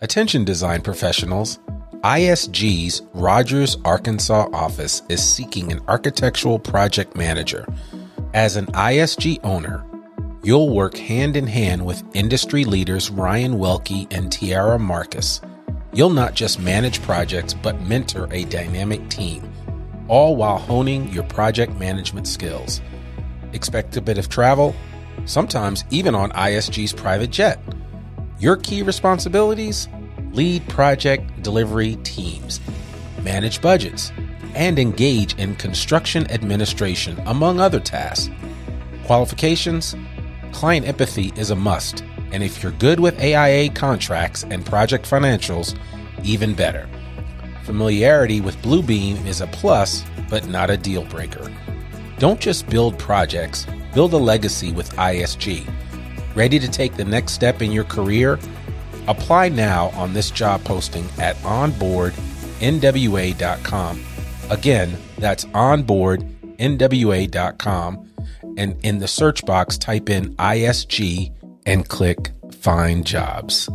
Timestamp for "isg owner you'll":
8.66-10.72